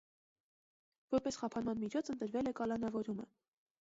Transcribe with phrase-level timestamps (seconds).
[1.15, 3.29] Որպես խափանման միջոց ընտրվել է կալանավորումը։